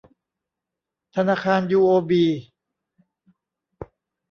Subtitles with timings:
[1.15, 2.25] ธนาคารยูโอบี